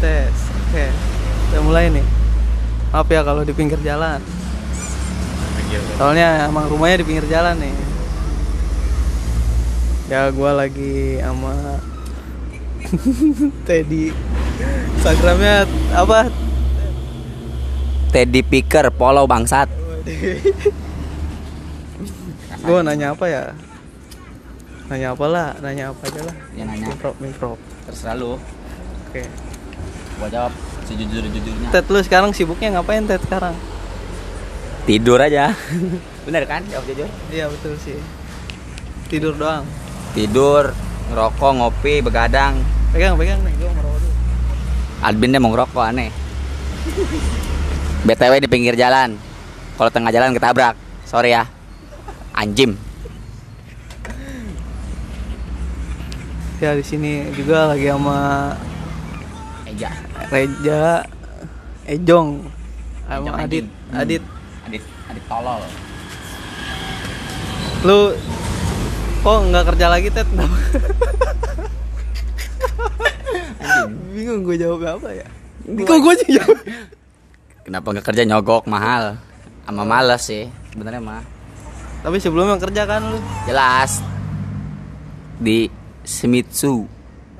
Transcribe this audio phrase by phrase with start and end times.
[0.00, 0.32] tes
[0.70, 0.86] oke.
[1.52, 2.06] Udah mulai nih.
[2.90, 4.18] Maaf ya kalau di pinggir jalan.
[6.00, 7.74] Soalnya emang rumahnya di pinggir jalan nih.
[10.10, 11.54] Ya gua lagi sama
[13.68, 14.10] Teddy.
[14.98, 16.32] Instagramnya apa?
[18.10, 19.70] Teddy Picker Polo bangsat.
[22.66, 23.54] Gua nanya apa ya?
[24.90, 26.36] Nanya apa lah nanya apa aja lah.
[26.58, 26.90] Ya, nanya.
[26.90, 27.54] mikro mikro
[27.86, 28.34] terserah lu.
[29.08, 29.49] Oke
[30.20, 30.52] gua jawab
[30.84, 33.56] sejujur jujurnya Ted lu sekarang sibuknya ngapain Ted sekarang?
[34.84, 35.56] Tidur aja.
[36.28, 36.60] Bener kan?
[36.68, 37.08] Jawab jujur.
[37.32, 37.96] Iya betul sih.
[39.08, 39.64] Tidur doang.
[40.12, 40.76] Tidur
[41.08, 42.60] ngerokok ngopi begadang.
[42.92, 45.26] Pegang pegang nih gua ngerokok dulu.
[45.32, 46.10] Dia mau ngerokok aneh.
[48.04, 49.16] BTW di pinggir jalan.
[49.80, 50.76] Kalau tengah jalan ketabrak.
[51.08, 51.48] Sorry ya.
[52.36, 52.76] Anjim.
[56.60, 58.52] Ya di sini juga lagi sama
[59.70, 59.90] Eja.
[60.34, 61.06] Reja
[61.86, 62.42] Ejong.
[63.06, 63.36] Sama Ejong.
[63.38, 63.66] Adit.
[63.66, 64.00] Hmm.
[64.02, 64.22] Adit.
[64.66, 64.82] Adit.
[65.10, 65.62] Adit tolol.
[67.86, 68.12] Lu
[69.22, 70.26] kok nggak kerja lagi Ted?
[74.10, 75.26] Bingung gue jawab apa ya?
[75.64, 76.58] Kok gue jawab?
[77.62, 79.14] Kenapa nggak kerja nyogok mahal?
[79.64, 81.22] Sama males sih sebenarnya mah.
[82.02, 83.22] Tapi sebelumnya kerja kan lu?
[83.46, 84.02] Jelas.
[85.40, 85.70] Di
[86.04, 86.84] Shimizu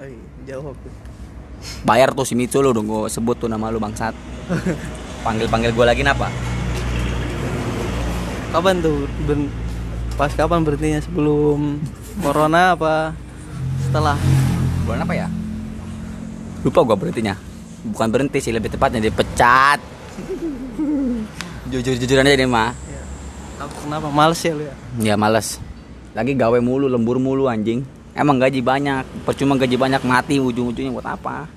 [0.00, 0.16] Oi,
[0.48, 0.99] jawab tuh.
[1.84, 4.12] Bayar tuh Shimizu lu dong gue sebut tuh nama lu bangsat.
[5.20, 6.32] Panggil panggil gue lagi napa
[8.50, 9.06] kapan tuh?
[9.30, 9.52] Ben-
[10.18, 10.98] pas kapan berhentinya?
[10.98, 11.78] Sebelum
[12.18, 13.14] corona apa
[13.86, 14.18] setelah?
[14.84, 15.28] Bulan apa ya?
[16.66, 17.38] Lupa gue berhentinya.
[17.86, 19.80] Bukan berhenti sih lebih tepatnya dipecat
[21.70, 22.74] jujur jujuran aja nih mah.
[23.86, 24.10] Kenapa?
[24.10, 24.74] Males ya lu ya?
[24.98, 25.62] Ya males.
[26.18, 27.86] Lagi gawe mulu lembur mulu anjing
[28.20, 31.48] emang gaji banyak percuma gaji banyak mati ujung-ujungnya buat apa?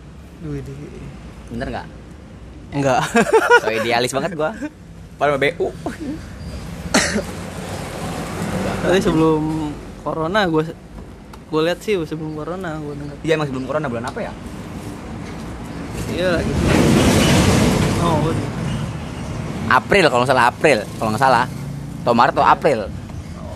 [1.52, 1.88] Bener nggak?
[2.74, 3.04] Enggak.
[3.64, 4.56] So idealis banget gua.
[5.20, 5.68] Pada BU
[8.84, 9.72] Tadi sebelum
[10.04, 10.64] corona gue
[11.54, 13.16] gue lihat sih sebelum corona gue dengar.
[13.22, 14.34] iya emang sebelum corona bulan apa ya?
[16.12, 16.54] Iya lagi.
[18.04, 18.48] Oh, udah.
[19.72, 20.80] April kalau nggak salah April.
[21.00, 21.46] Kalau nggak salah.
[22.04, 22.80] Atau Maret atau April.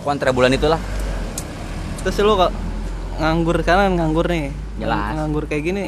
[0.06, 0.80] Kontra bulan itulah.
[2.06, 2.54] Terus lu kok
[3.18, 4.54] nganggur sekarang nganggur nih.
[4.78, 5.14] Jelas.
[5.16, 5.86] Nganggur kayak gini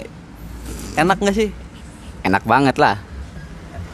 [0.95, 1.50] enak nggak sih?
[2.19, 3.00] enak banget lah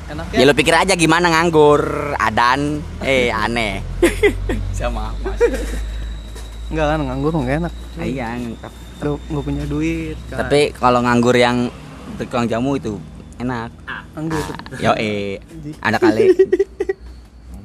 [0.05, 1.81] Enak ya lu pikir aja gimana nganggur
[2.17, 3.85] adan eh aneh
[4.77, 5.37] sama mas
[6.65, 7.73] Enggak kan nganggur nggak enak.
[8.01, 8.33] iya
[9.01, 10.17] Lu nggak punya duit.
[10.25, 10.41] kan.
[10.41, 11.69] tapi kalau nganggur yang
[12.17, 12.97] tukang jamu itu
[13.37, 13.69] enak
[14.17, 14.41] nganggur.
[14.81, 15.37] yo eh
[15.77, 16.33] ada kali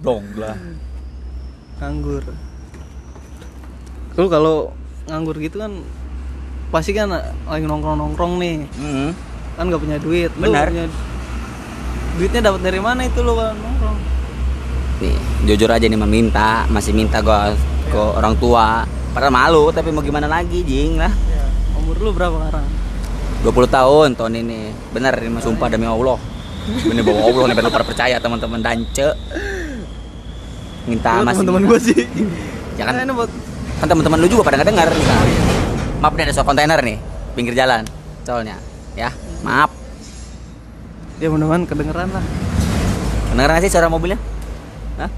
[0.01, 0.57] dong lah
[1.81, 2.25] nganggur.
[4.17, 4.77] Lu kalau
[5.11, 5.73] nganggur gitu kan
[6.71, 8.57] pasti kan lagi nongkrong-nongkrong nih.
[8.73, 9.11] Hmm.
[9.55, 10.31] Kan nggak punya duit.
[10.33, 10.71] Benar.
[10.71, 11.09] punya-
[12.13, 13.99] duitnya dapat dari mana itu lu kalau nongkrong?
[15.01, 15.17] nih
[15.49, 17.57] jujur aja nih meminta masih minta gua
[17.89, 21.49] ke orang tua padahal malu tapi mau gimana lagi jing lah Ya.
[21.73, 22.69] Umur lu berapa sekarang?
[23.41, 24.61] 20 tahun tahun ini
[24.93, 26.21] bener ini mah sumpah demi Allah
[26.85, 29.17] bener bawa Allah nih bener percaya teman-teman dance
[30.85, 32.01] minta Lu masih teman-teman gue sih.
[32.77, 32.93] Ya kan?
[32.97, 33.31] Nah, ini buat
[33.81, 36.97] kan teman-teman lu juga pada nggak dengar Nah, maaf nih ada soal kontainer nih
[37.31, 37.83] pinggir jalan
[38.23, 38.55] soalnya
[38.95, 39.09] ya
[39.41, 39.69] maaf
[41.17, 42.23] ya mudah-mudahan kedengeran lah.
[43.27, 44.17] kedengeran sih suara mobilnya
[44.97, 45.09] Hah?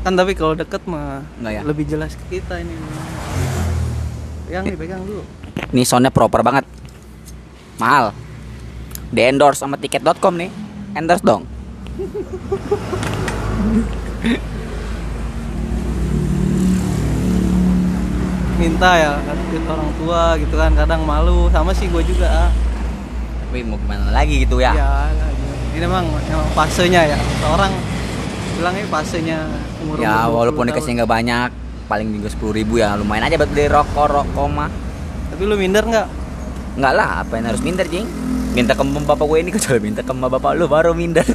[0.00, 1.60] Kan tapi kalau deket mah Nggak ya?
[1.62, 2.72] lebih jelas ke kita ini.
[4.44, 5.22] Pegang nih, pegang dulu.
[5.70, 6.64] ini soundnya proper banget
[7.76, 8.10] mahal
[9.06, 10.48] di endorse sama tiket.com nih
[10.94, 11.42] endorse dong
[18.60, 19.12] Minta ya
[19.48, 22.28] duit orang tua gitu kan kadang malu sama sih gue juga.
[22.28, 22.50] ah.
[23.48, 25.10] tapi mau gimana lagi gitu ya, Ya,
[25.74, 27.18] ini emang, emang fasenya ya.
[27.50, 27.72] Orang
[28.54, 29.38] bilangnya fasenya
[29.82, 31.50] umur ya walaupun dikasih nggak banyak
[31.88, 34.70] paling juga sepuluh ribu ya lumayan aja buat beli rokok rokok mah
[35.32, 36.06] Tapi lu minder nggak?
[36.78, 38.06] nggak lah apa yang harus minder jing
[38.54, 41.24] minta ke bapak gue ini kecuali minta ke bapak lu baru minder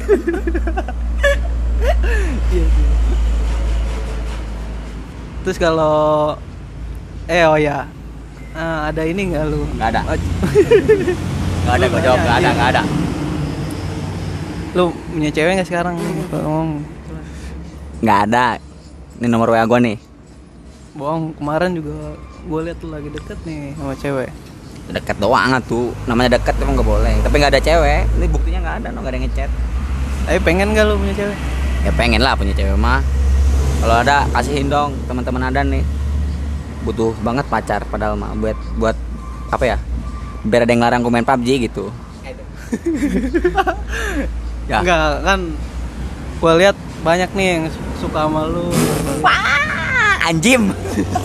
[2.46, 2.86] Iya sih.
[5.44, 6.34] Terus kalau
[7.26, 7.86] eh oh ya
[8.56, 9.68] Eh, ada ini nggak lu?
[9.76, 10.00] nggak ada.
[10.08, 10.16] Oh,
[11.68, 12.82] nggak ada gue jawab nggak ada nggak ada.
[14.72, 16.00] Lu punya cewek nggak sekarang?
[16.32, 16.80] Ngomong.
[18.00, 18.56] nggak ada.
[19.20, 19.96] Ini nomor wa gue nih.
[20.96, 22.16] Bohong kemarin juga
[22.48, 24.30] gue liat lu lagi deket nih sama cewek.
[24.86, 27.12] deket doang tuh namanya deket emang nggak boleh.
[27.28, 28.08] Tapi nggak ada cewek.
[28.08, 29.50] Ini buktinya nggak ada no nggak ada yang ngechat.
[30.24, 31.38] Tapi pengen gak lu punya cewek?
[31.84, 33.04] ya pengen lah punya cewek mah.
[33.84, 35.84] Kalau ada kasihin dong teman-teman ada nih
[36.86, 38.96] butuh banget pacar padahal mah buat buat
[39.50, 39.76] apa ya
[40.46, 41.90] biar ada yang larang gue main PUBG gitu
[44.66, 44.82] Ya.
[44.82, 45.40] Enggak kan
[46.42, 48.66] gua lihat banyak nih yang su- suka sama lu.
[49.22, 50.74] Wah, anjim.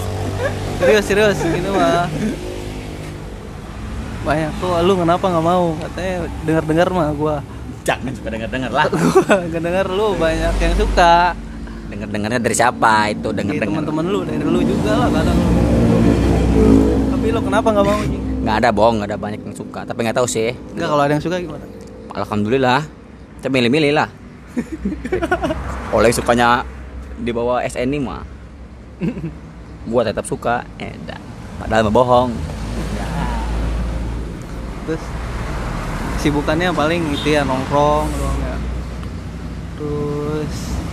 [0.77, 2.05] Serius serius gitu mah.
[4.21, 5.73] Banyak tuh lu kenapa nggak mau?
[5.81, 6.13] Katanya
[6.45, 7.35] dengar-dengar mah gua.
[7.81, 8.85] Jangan suka denger-denger lah.
[9.49, 11.33] Gua denger lu banyak yang suka.
[11.91, 13.67] Denger-dengernya dari siapa itu Dari denger-denger.
[13.83, 15.37] teman-teman lu, dari lu juga lah kadang.
[17.11, 17.99] Tapi lu kenapa nggak mau?
[18.41, 19.79] Nggak ada bohong, nggak ada banyak yang suka.
[19.83, 20.55] Tapi nggak tahu sih.
[20.73, 21.65] Enggak kalau ada yang suka gimana?
[22.11, 22.81] Alhamdulillah.
[23.37, 24.09] Kita milih-milih lah.
[25.95, 26.63] Oleh sukanya
[27.17, 28.23] di bawah SNI mah.
[29.83, 30.63] Gua tetap suka.
[30.77, 31.19] Eh, dah.
[31.57, 32.29] padahal mah bohong.
[34.81, 35.03] Terus
[36.17, 38.50] sibukannya paling itu ya nongkrong doang ya.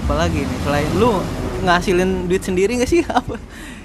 [0.09, 1.21] Apalagi nih selain lu
[1.69, 3.37] ngasilin duit sendiri gak sih apa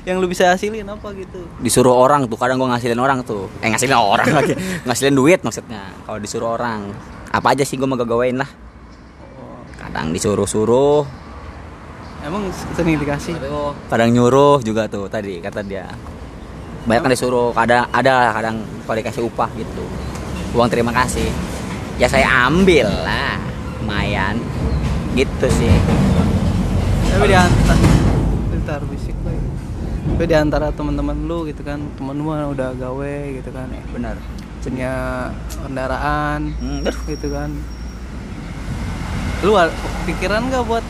[0.07, 1.43] yang lu bisa hasilin apa gitu?
[1.59, 3.51] Disuruh orang tuh, kadang gua ngasilin orang tuh.
[3.59, 4.55] Eh ngasilin orang lagi.
[4.83, 5.91] Ngasilin duit maksudnya.
[6.03, 6.91] Kalau disuruh orang,
[7.31, 8.47] apa aja sih gua mau gagawain lah.
[9.79, 11.07] Kadang disuruh-suruh,
[12.23, 13.35] emang sering dikasih?
[13.91, 15.91] kadang nyuruh juga tuh tadi kata dia
[16.83, 19.83] banyak kan disuruh kadang ada kadang kalau dikasih upah gitu
[20.55, 21.27] uang terima kasih
[21.99, 23.39] ya saya ambil lah
[23.79, 24.39] lumayan
[25.15, 25.71] gitu sih
[27.13, 27.75] Tapi di antara
[28.49, 29.49] bentar bisik lagi.
[30.03, 33.83] Tapi di antara teman-teman lu gitu kan, temen lu mah udah gawe gitu kan ya.
[33.93, 34.15] benar
[34.63, 34.93] Punya
[35.61, 37.49] kendaraan hmm, gitu kan.
[39.45, 39.53] Lu
[40.09, 40.85] pikiran gak buat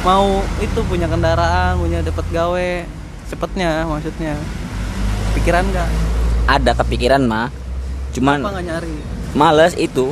[0.00, 2.70] mau itu punya kendaraan, punya dapat gawe
[3.28, 4.34] cepetnya maksudnya.
[5.36, 6.10] Pikiran gak?
[6.50, 7.54] ada kepikiran mah
[8.10, 8.94] cuman Apa nggak nyari?
[9.38, 10.10] males itu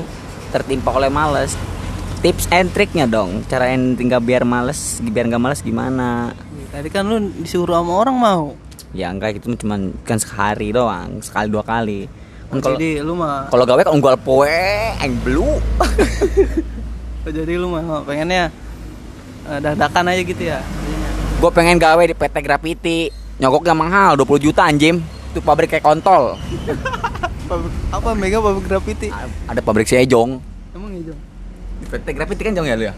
[0.55, 1.59] tertimpa oleh males
[2.19, 6.35] tips and triknya dong cara yang tinggal biar males biar nggak males gimana
[6.69, 8.45] Tadi kan lu disuruh sama orang mau.
[8.93, 12.09] ya enggak gitu cuman kan sekali doang sekali dua kali
[12.49, 14.49] kan kalau Jadi lu mah Kalau gawe kan unggal poe,
[14.97, 15.61] aing belu.
[17.29, 18.49] jadi lu mah pengennya
[19.45, 20.65] eh, dadakan aja gitu ya.
[21.39, 23.13] Gue pengen gawe di PT Graffiti.
[23.37, 24.97] Nyogoknya mahal 20 juta anjim.
[25.31, 26.35] Itu pabrik kayak kontol.
[27.49, 29.09] Pabrik, apa mega pabrik graffiti?
[29.49, 30.37] Ada pabrik Sejong.
[30.77, 31.21] Emang iya Jong?
[31.79, 32.95] Di PT Graffiti kan Jong ya lu ya?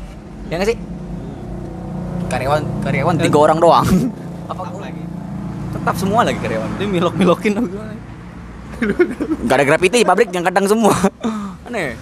[0.49, 0.79] Ya nggak sih?
[2.31, 3.87] Karyawan karyawan tiga orang doang.
[4.51, 5.03] Apa lagi?
[5.75, 6.71] Tetap semua lagi karyawan.
[6.79, 7.95] Dia milok-milokin apa gimana?
[9.45, 10.91] Gak ada graffiti pabrik yang kadang semua.
[11.69, 11.95] Aneh.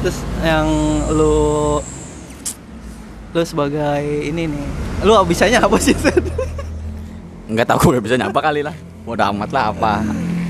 [0.00, 0.68] Terus yang
[1.12, 1.36] lu
[3.30, 4.66] lu sebagai ini nih,
[5.04, 5.94] lu bisanya apa sih?
[7.50, 8.74] Nggak tahu gue bisa nyapa kali lah.
[9.02, 9.92] Bodoh amat lah apa.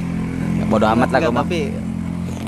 [0.70, 1.60] Bodoh amat lah gue tapi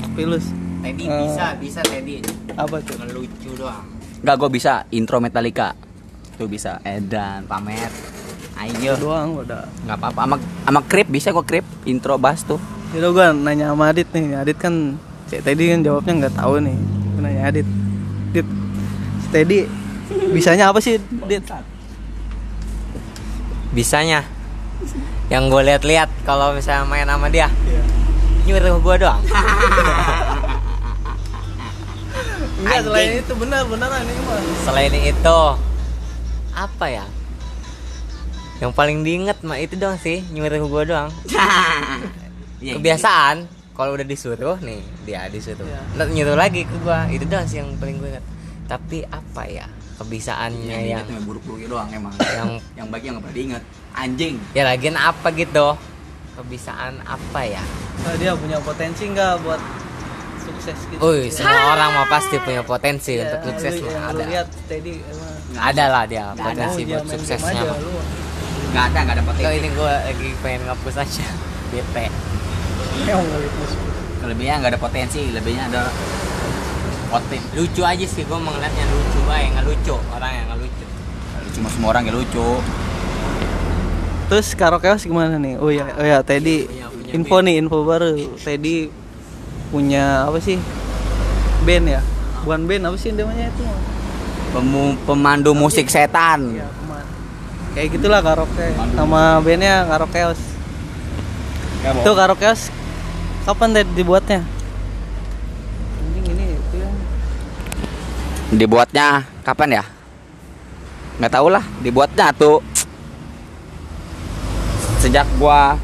[0.03, 1.19] tapi lu s- Teddy Eh.
[1.23, 2.19] bisa, bisa Teddy.
[2.53, 2.99] apa tuh?
[2.99, 3.87] Ngelucu doang.
[4.19, 5.71] Enggak, gue bisa intro Metallica.
[6.35, 7.87] Tuh bisa edan, pamer.
[8.53, 8.93] Ayo.
[8.99, 9.65] Doang udah.
[9.87, 10.19] nggak apa-apa.
[10.23, 12.59] Sama sama krip bisa gue krip intro bass tuh.
[12.93, 14.37] Itu gua nanya sama Adit nih.
[14.37, 16.77] Adit kan si tadi kan jawabnya nggak tahu nih.
[17.17, 17.67] Gua nanya Adit.
[18.29, 18.47] Adit.
[19.17, 19.59] Si Teddy
[20.29, 21.41] bisanya apa sih, Adit?
[23.73, 24.21] Bisanya.
[25.31, 27.49] Yang gue lihat-lihat kalau misalnya main sama dia,
[28.45, 29.21] nyuruh gue doang.
[32.63, 32.87] Enggak, Anjing.
[32.87, 34.39] selain itu benar beneran ini mah.
[34.63, 35.39] Selain itu,
[36.55, 37.05] apa ya?
[38.63, 41.11] Yang paling diinget mah itu doang sih, nyuruh gue doang.
[42.63, 45.67] Iya, Kebiasaan, kalau udah disuruh nih, dia disuruh.
[45.67, 45.81] Iya.
[45.99, 47.11] Ntar nyuruh lagi ke gua.
[47.11, 48.25] Itu doang sih yang paling gue inget.
[48.71, 49.67] Tapi apa ya?
[49.99, 52.15] Kebiasaannya yang yang buruk-buruknya doang emang.
[52.17, 53.63] yang yang baik yang nggak pernah diinget.
[53.93, 54.35] Anjing.
[54.55, 55.75] ya lagian apa gitu?
[56.33, 57.61] Kebiasaan apa ya?
[58.01, 59.61] Nah, dia punya potensi nggak buat
[60.65, 60.99] sukses gitu?
[61.01, 64.23] Uy, semua orang mah pasti punya potensi Ya, untuk sukses lu- mah ada.
[64.23, 66.39] lihat Teddy emang Ada lah dia ada.
[66.41, 67.61] potensi dia buat suksesnya.
[67.61, 67.91] aja, lu.
[68.71, 69.53] Nggak ada, nggak ada potensi.
[69.53, 71.25] ini gue lagi pengen ngapus aja
[71.71, 72.05] bete.
[72.95, 73.19] Gitu.
[74.23, 75.83] Lebihnya nggak ada potensi, lebihnya ada
[77.09, 77.47] potensi.
[77.53, 80.85] Lucu aja sih gue ngeliatnya lucu bae, nggak lucu orang yang nggak lucu.
[81.53, 82.47] Cuma semua orang yang lucu.
[84.25, 85.59] Terus karaokeos gimana nih?
[85.59, 86.65] Oh ya, oh ya Teddy.
[86.65, 88.09] Punya- punya Info nih, info baru.
[88.35, 88.89] Teddy
[89.73, 90.61] punya apa sih?
[91.65, 92.01] Band ya?
[92.45, 93.65] Bukan band apa sih namanya itu?
[94.53, 96.53] Pemu- pemandu musik setan.
[96.53, 97.09] Iya, ke mana?
[97.73, 98.67] Kayak gitulah karaoke.
[98.93, 100.37] Nama bandnya karaokeos.
[101.81, 102.69] Itu karaokeos
[103.49, 104.45] kapan Ted dibuatnya?
[106.05, 106.89] Anjing ini itu ya.
[108.53, 109.83] Dibuatnya kapan ya?
[111.17, 111.65] Nggak tahu lah.
[111.81, 112.61] Dibuatnya tuh
[115.01, 115.81] sejak gua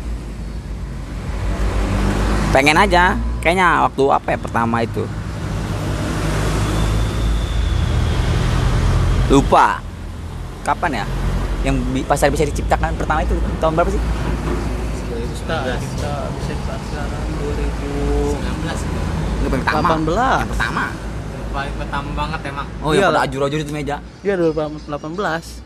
[2.53, 3.17] pengen aja.
[3.49, 5.01] Kayaknya waktu apa ya pertama itu?
[9.25, 9.81] Lupa.
[10.61, 11.05] Kapan ya?
[11.65, 13.97] Yang bi- pasar bisa diciptakan pertama itu tahun berapa sih?
[13.97, 17.89] 2019 kita kita bisa pasaran 19 Itu
[19.41, 19.97] yang pertama.
[19.97, 20.85] 2018 Yang pertama.
[21.49, 22.67] Paling pertama banget emang.
[22.85, 23.09] Oh Iyalah.
[23.09, 23.97] pada ajur-ajur itu meja.
[24.21, 24.93] Iya 2018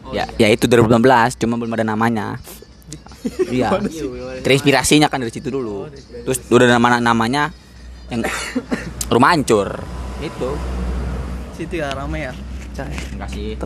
[0.07, 2.39] Oh, ya, ya itu 2019 cuma belum ada namanya.
[3.51, 3.75] Iya.
[4.39, 5.91] Terinspirasinya kan dari situ dulu.
[6.23, 7.51] Terus udah nama namanya
[8.13, 8.21] yang
[9.09, 9.81] rumah hancur.
[10.21, 10.53] Itu.
[11.57, 12.33] Situ ya rame ya.
[12.77, 12.85] Cah.
[12.85, 13.57] enggak sih.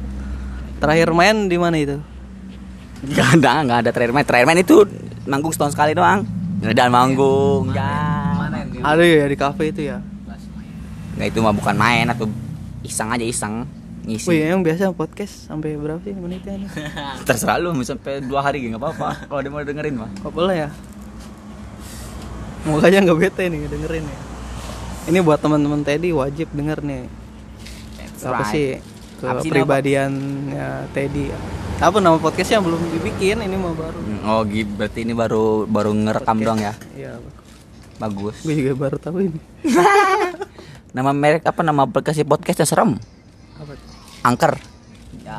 [0.79, 1.99] Terakhir main di mana itu?
[3.03, 4.25] Nggak ada nggak ada terakhir main.
[4.25, 4.75] Terakhir main itu
[5.27, 6.23] manggung setahun sekali doang.
[6.57, 8.33] Dan manggung ya?
[8.33, 10.01] mana yang di ada ya di kafe itu ya?
[11.17, 12.25] Nggak itu mah bukan main atau
[12.81, 13.67] iseng aja iseng.
[14.07, 14.31] Ngisi.
[14.31, 16.67] Wih, yang biasa podcast sampai berapa sih menitnya ini?
[17.27, 19.27] terserah lu mau sampai dua hari nggak apa-apa.
[19.27, 20.09] Kalau dia mau dengerin mah.
[20.23, 20.69] Kok boleh ya?
[22.67, 24.26] Aja nggak bete nih dengerin ya.
[25.07, 27.07] Ini buat teman-teman Teddy wajib denger nih.
[27.97, 28.51] That's Apa right.
[28.51, 28.67] sih
[29.17, 31.31] kepribadiannya Teddy?
[31.77, 33.39] Apa nama podcastnya belum dibikin?
[33.39, 33.95] Ini mau baru.
[33.95, 37.21] Hmm, oh gitu berarti ini baru baru ngerekam doang ya Iya.
[37.97, 39.39] bagus Gue juga baru tahu ini.
[40.95, 42.97] nama merek apa nama aplikasi podcastnya serem
[43.55, 43.73] Apa
[44.23, 44.53] angker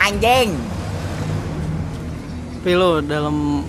[0.00, 0.50] anjing
[2.54, 3.60] Tapi lo dalam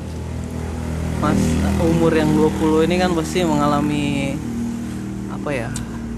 [1.19, 1.39] mas
[1.79, 4.35] umur yang 20 ini kan pasti mengalami
[5.31, 5.69] apa ya?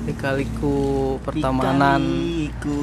[0.02, 0.76] Dikaliku
[1.22, 2.02] pertemanan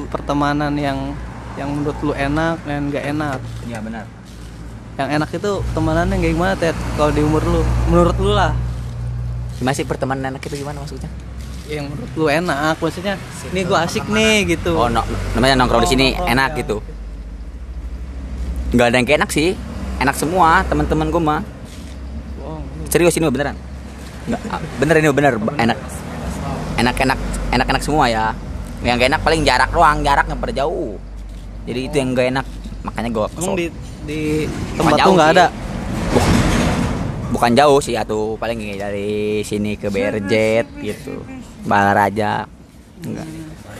[0.07, 1.11] pertemanan yang
[1.59, 3.39] yang menurut lu enak dan gak enak.
[3.67, 4.07] iya benar
[4.95, 6.75] Yang enak itu temanannya kayak gimana Ted?
[6.95, 8.55] Kalau di umur lu, menurut lu lah.
[9.59, 11.11] gimana sih pertemanan anak itu gimana maksudnya
[11.67, 13.15] Yang menurut lu enak, maksudnya
[13.51, 14.79] ini gua asik nih gitu.
[14.79, 15.03] oh no,
[15.35, 16.59] namanya nongkrong di sini Nongkrong, enak ya.
[16.63, 16.77] gitu
[18.69, 19.49] nggak ada yang kayak enak sih
[19.99, 21.41] enak semua teman-teman gue mah.
[22.89, 23.55] Serius ini beneran.
[24.27, 25.77] Nggak ah, bener ini bener enak.
[26.77, 27.19] Enak enak
[27.53, 28.33] enak enak semua ya.
[28.79, 30.95] Yang gak enak paling jarak doang jarak yang pada jauh.
[31.67, 32.47] Jadi itu yang gak enak
[32.79, 33.67] makanya gue Emang di
[34.07, 34.21] di
[34.79, 35.47] tempat jauh nggak ada.
[37.29, 41.21] bukan jauh sih atau paling dari sini ke Berjet gitu.
[41.67, 42.47] Balaraja
[43.05, 43.27] enggak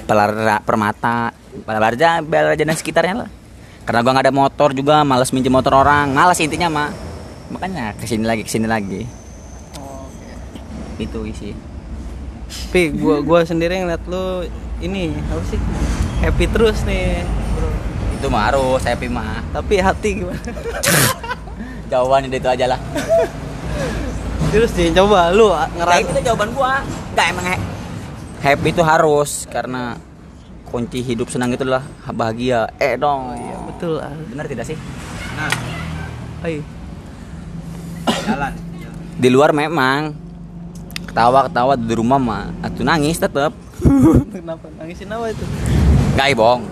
[0.05, 1.33] Balara Permata.
[1.65, 3.29] Balaraja Balaraja dan sekitarnya lah.
[3.87, 6.13] Karena gua nggak ada motor juga males minjem motor orang.
[6.13, 6.89] Males intinya mah
[7.49, 9.01] makanya ke sini lagi ke sini lagi
[10.97, 11.51] itu isi
[12.49, 14.41] Tapi gua gua sendiri ngeliat lu
[14.79, 15.59] ini apa sih?
[16.19, 17.21] Happy terus nih,
[17.55, 17.69] bro.
[18.11, 20.39] itu mah harus happy mah Tapi hati gimana?
[21.91, 22.79] jawabannya itu aja lah
[24.49, 26.81] Terus sih coba lu Nah, ngeras itu jawaban gua
[27.13, 27.65] nggak emang ha-
[28.41, 29.95] happy itu harus karena
[30.65, 33.93] kunci hidup senang itu adalah bahagia eh dong Iya, betul.
[34.29, 34.77] benar tidak sih
[36.39, 36.61] Ayo.
[38.29, 38.53] Jalan
[39.19, 40.15] di luar memang
[41.09, 43.51] ketawa ketawa di rumah mah atau nangis tetap
[44.35, 45.45] Kenapa nangisin apa itu?
[46.19, 46.67] gak bong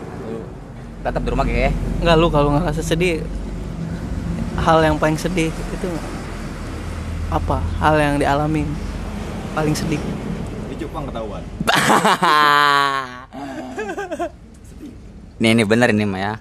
[1.02, 1.72] tetap di rumah kayak
[2.04, 3.24] Enggak lu kalau ngerasa sedih
[4.58, 5.90] hal yang paling sedih itu
[7.28, 7.60] apa?
[7.84, 8.64] Hal yang dialami
[9.52, 10.00] paling sedih.
[10.72, 11.44] Di Jepang ketahuan.
[15.38, 16.34] nih ini bener ini mah ya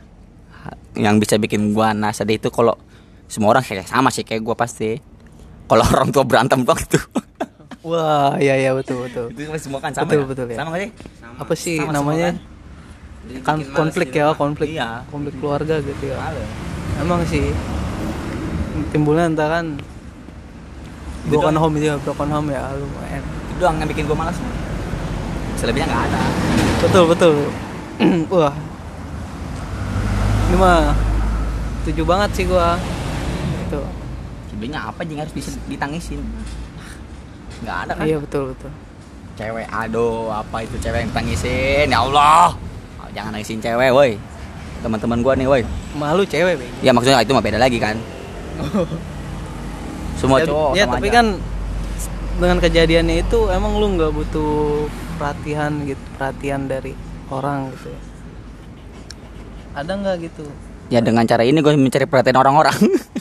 [0.96, 2.80] yang bisa bikin gua nah sedih itu kalau
[3.26, 4.98] semua orang kayak sama sih kayak gua pasti
[5.66, 7.02] kalau orang tua berantem tuh
[7.82, 9.30] Wah, iya iya betul betul.
[9.30, 10.26] itu semua kan sama Betul, ya?
[10.26, 10.56] betul, ya.
[10.58, 10.90] sama gak sih
[11.36, 12.30] Apa sih Sama namanya?
[13.42, 14.38] Kan males konflik di ya, rumah.
[14.38, 14.68] konflik.
[14.74, 16.18] iya Konflik keluarga gitu ya.
[16.18, 16.50] Males.
[16.98, 17.54] Emang sih
[18.90, 19.66] timbulnya entah kan
[21.26, 23.22] broken home itu ya, broken home ya lumayan.
[23.22, 24.36] itu doang yang bikin gua malas
[25.56, 26.20] selebihnya nggak ada
[26.82, 27.34] Betul betul.
[28.34, 28.54] Wah.
[30.46, 30.90] Ini mah
[31.80, 32.74] setuju banget sih gua.
[33.66, 33.80] Itu.
[34.46, 36.22] selebihnya apa yang harus dis- ditangisin
[37.60, 38.70] nggak ada kan Iya betul betul.
[39.34, 42.54] cewek aduh apa itu cewek yang tangisin ya Allah
[42.96, 44.16] Oh, jangan nangisin cewek woi
[44.78, 46.70] teman-teman gua nih woi Malu cewek, Bang.
[46.80, 47.96] ya maksudnya itu mah beda lagi kan
[50.16, 51.14] semua Ya, cowok ya sama tapi aja.
[51.14, 51.26] kan
[52.36, 54.84] dengan kejadiannya itu emang lu nggak butuh
[55.16, 56.92] perhatian gitu, perhatian dari
[57.26, 57.88] orang gitu.
[57.88, 58.00] ya.
[59.74, 60.44] Ada nggak gitu?
[60.86, 62.76] ya dengan cara ini gue mencari perhatian orang-orang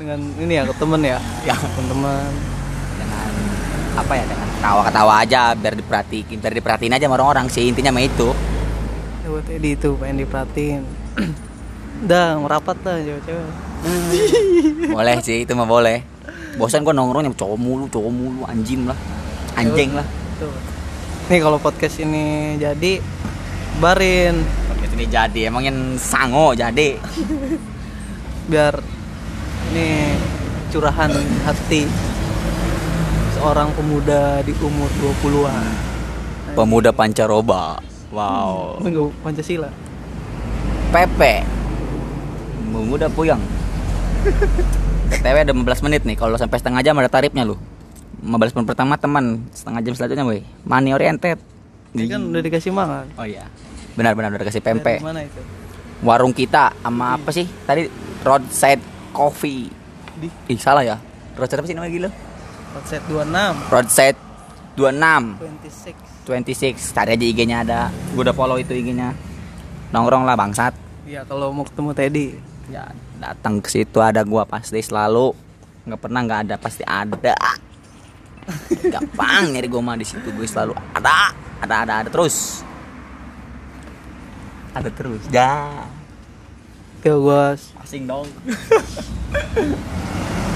[0.00, 2.32] Dengan ini ya ke temen ya, ya teman-teman.
[2.96, 3.30] dengan
[4.00, 8.04] apa ya dengan ketawa-ketawa aja biar diperhatiin biar diperhatiin aja sama orang-orang sih intinya mah
[8.04, 8.32] itu
[9.20, 10.82] Ya buat Edi itu pengen diperhatiin.
[12.08, 13.48] Udah merapat lah cewek-cewek.
[14.96, 16.00] boleh sih itu mah boleh
[16.56, 18.96] bosan gue nongkrongnya cowok mulu cowok mulu anjing lah
[19.56, 20.04] anjing lah
[20.40, 20.52] Tuh.
[21.28, 23.00] Nih kalau podcast ini jadi
[23.80, 26.96] barin podcast ini jadi emang yang sango jadi
[28.50, 28.74] biar
[29.70, 30.18] ini
[30.70, 31.10] curahan
[31.46, 31.86] hati
[33.34, 35.66] seorang pemuda di umur 20-an.
[36.58, 37.78] pemuda pancaroba
[38.10, 39.70] wow Enggak Pancasila.
[40.90, 41.46] Pepe
[42.70, 43.42] Bumbu udah puyeng.
[45.10, 46.14] BTW ada 15 menit nih.
[46.14, 47.58] Kalau sampai setengah jam ada tarifnya lu.
[48.22, 50.38] 15 menit pertama teman, setengah jam selanjutnya boy.
[50.62, 51.38] Money oriented.
[51.98, 53.10] Ini kan udah dikasih makan.
[53.18, 53.46] Oh iya.
[53.98, 55.02] Benar benar udah kasih pempek.
[55.02, 55.42] Dari mana itu?
[56.06, 57.46] Warung kita sama apa sih?
[57.66, 57.90] Tadi
[58.22, 59.70] roadside coffee.
[60.18, 60.96] Di Ih, salah ya.
[61.38, 62.10] Roadside apa sih namanya gila?
[62.86, 64.18] set 26 Roadside
[64.78, 65.42] 26
[66.30, 67.80] 26 26 Cari aja IG-nya ada.
[68.14, 69.10] Gue udah follow itu IG-nya.
[69.90, 70.72] Nongkrong lah bangsat.
[71.10, 72.26] Iya kalau mau ketemu Teddy
[72.70, 72.86] Ya,
[73.18, 75.34] datang ke situ ada gua pasti selalu
[75.90, 77.34] nggak pernah nggak ada pasti ada.
[78.94, 82.62] Gampang nyari gua mah di situ gue selalu ada, ada ada ada terus.
[84.70, 85.18] Ada terus.
[85.34, 85.82] Ya.
[87.00, 88.28] Ya gua Asing dong.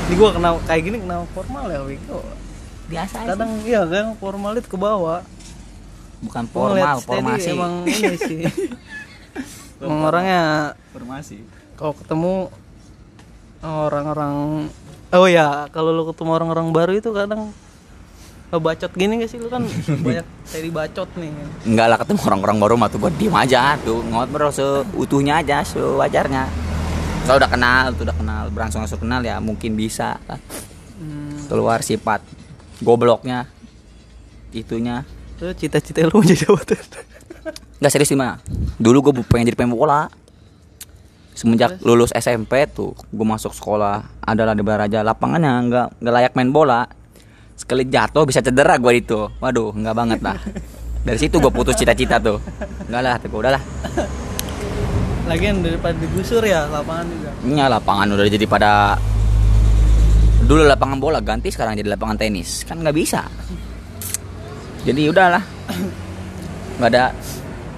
[0.04, 2.20] Ini gua kenal kayak gini kenal formal ya Wiko
[2.92, 5.24] Biasa Kadang iya kan formal itu ke bawah
[6.24, 7.48] bukan ngeliat formal, formasi.
[7.52, 8.40] Emang ini sih.
[9.84, 11.44] Emang orangnya formasi.
[11.76, 12.34] kalau ketemu
[13.60, 14.34] orang-orang
[15.14, 17.54] Oh ya kalau lu ketemu orang-orang baru itu kadang
[18.54, 19.42] ngebacot gini gak sih?
[19.42, 19.66] Lu kan
[20.06, 21.30] banyak Teddy bacot nih.
[21.66, 23.98] Enggak lah ketemu orang-orang baru mah tuh gua diem aja tuh.
[24.06, 26.46] Ngobrol seutuhnya aja sewajarnya.
[27.24, 30.38] Kalau udah kenal, tuh udah kenal, berangsur-angsur kenal ya mungkin bisa lah.
[31.00, 32.22] Hmm, keluar sifat
[32.84, 33.50] gobloknya
[34.54, 35.02] itunya.
[35.42, 36.78] Lu cita-cita lu mau jadi apa tuh?
[37.74, 38.40] nggak serius sih mah
[38.80, 40.02] dulu gue pengen jadi pemain bola.
[41.34, 45.02] Semenjak lulus SMP tuh gue masuk sekolah adalah di Baraja.
[45.02, 46.86] Lapangannya nggak nggak layak main bola
[47.54, 50.38] sekali jatuh bisa cedera gue itu waduh nggak banget lah.
[51.04, 52.40] Dari situ gue putus cita-cita tuh.
[52.88, 53.62] Nggak lah gue udah lah
[55.24, 57.30] Lagian daripada digusur ya lapangan juga.
[57.48, 58.72] Ini ya, lapangan udah jadi pada
[60.44, 62.68] dulu lapangan bola ganti sekarang jadi lapangan tenis.
[62.68, 63.24] Kan nggak bisa.
[64.84, 65.40] Jadi udahlah.
[66.76, 67.04] Nggak ada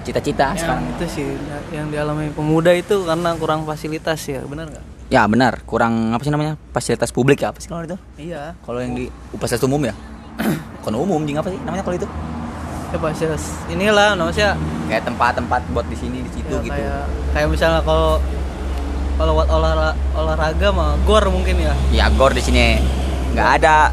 [0.03, 0.83] cita-cita Yang sekarang.
[0.87, 1.27] itu sih
[1.75, 4.96] yang dialami pemuda itu karena kurang fasilitas ya benar nggak?
[5.07, 6.59] Ya benar, kurang apa sih namanya?
[6.75, 7.95] Fasilitas publik ya apa sih kalau itu?
[8.19, 9.95] Iya Kalau yang di fasilitas umum ya?
[10.83, 12.07] Bukan umum, jing apa sih namanya kalau itu?
[12.87, 14.55] ya fasilitas inilah maksudnya
[14.87, 16.71] Kayak tempat-tempat buat di sini di situ ya, gitu.
[16.71, 17.03] kayak
[17.35, 18.15] kayak misalnya kalau
[19.19, 22.79] kalau buat olahraga olahraga mah gor mungkin ya Ya gor di sini
[23.35, 23.91] nggak ada,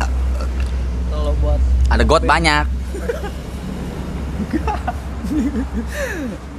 [1.10, 1.58] kalau buat
[1.90, 2.64] ada got banyak.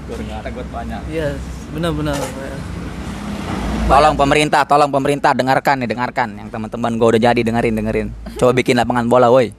[0.06, 1.02] gor nggak ada got banyak.
[1.08, 1.40] iya
[1.72, 2.20] benar-benar
[3.86, 8.08] Tolong pemerintah, tolong pemerintah dengarkan nih, dengarkan yang teman-teman gue udah jadi dengerin dengerin.
[8.36, 9.54] Coba bikin lapangan bola, woi.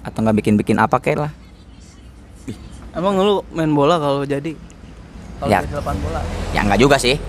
[0.00, 1.32] Atau nggak bikin-bikin apa kayak lah?
[2.88, 4.56] emang lu main bola kalau jadi
[5.38, 5.60] kalau Ya.
[5.62, 7.14] jadi lapangan bola Ya nggak juga sih.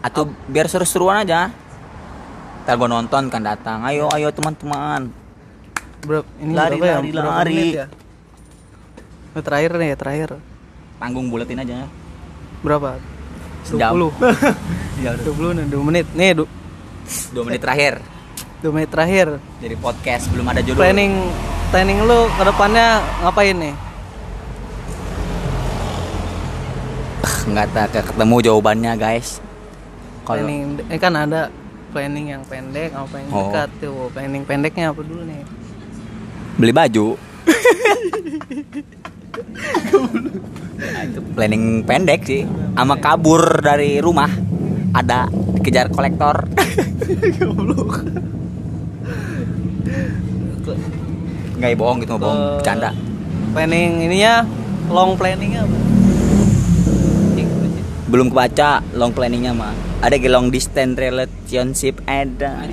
[0.00, 1.52] Atau biar seru-seruan aja.
[2.64, 3.84] Ntar gue nonton kan datang.
[3.84, 5.12] Ayo ayo teman-teman.
[6.00, 6.96] berapa ini Lari, ya?
[6.96, 7.52] lari, lari.
[7.52, 7.86] menit ya?
[9.30, 10.28] Oh, terakhir nih ya terakhir
[11.00, 11.88] Panggung buletin aja.
[12.60, 13.00] berapa
[13.62, 13.96] Sejam.
[13.96, 14.12] 20
[15.02, 15.24] Ya udah.
[15.24, 16.50] 20 nih 2 menit nih du-
[17.30, 18.04] Dua menit terakhir
[18.60, 20.76] 2 menit terakhir dari podcast belum ada judul.
[20.78, 21.24] planning
[21.70, 22.86] planning lu ke depannya
[23.18, 23.74] ngapain nih
[27.42, 29.40] Nggak tak ketemu jawabannya guys.
[30.22, 31.48] Kalau planning ini kan ada
[31.90, 33.48] planning yang pendek sama yang Oh.
[33.48, 35.40] dekat tuh planning pendeknya apa dulu nih
[36.54, 37.16] beli baju.
[40.80, 42.42] Nah, itu planning pendek sih.
[42.74, 44.30] Sama kabur dari rumah.
[44.90, 45.28] Ada
[45.60, 46.48] dikejar kolektor.
[51.60, 52.90] Nggak bohong gitu bohong Ke- bercanda.
[53.50, 54.46] planning ininya
[54.88, 55.76] long planningnya apa
[58.10, 59.70] Belum kebaca long planningnya mah.
[60.02, 62.66] Ada ke long distance relationship ada.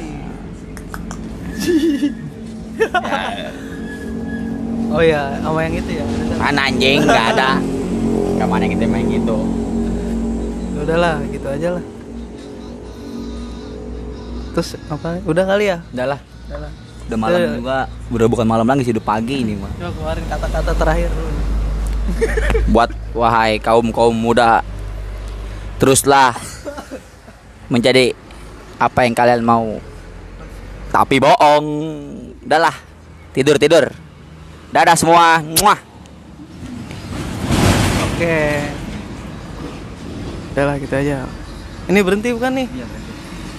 [4.98, 6.06] Oh ya sama yang itu ya?
[6.42, 7.06] Mana anjing?
[7.06, 7.50] Nggak ada.
[8.42, 9.38] Gak mana kita main gitu.
[10.74, 11.84] Ya udahlah gitu aja lah.
[14.58, 15.22] Terus apa?
[15.22, 15.78] Udah kali ya?
[15.94, 16.20] Udah lah.
[17.08, 17.86] udah malam juga.
[18.10, 19.70] Udah bukan malam lagi sih, udah pagi ini mah.
[19.78, 21.12] Coba keluarin kata-kata terakhir
[22.74, 24.64] buat wahai kaum kaum muda
[25.76, 26.32] teruslah
[27.70, 28.18] menjadi
[28.82, 29.78] apa yang kalian mau.
[30.90, 31.68] Tapi bohong.
[32.48, 32.74] Udahlah
[33.36, 34.07] tidur tidur
[34.72, 35.40] dadah semua.
[35.42, 35.80] Muah.
[38.08, 38.40] oke.
[40.54, 41.28] Udah lah gitu aja.
[41.88, 42.68] Ini berhenti bukan nih